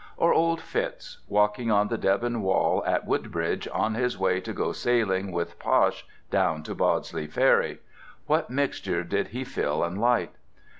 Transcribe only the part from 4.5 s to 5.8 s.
go sailing with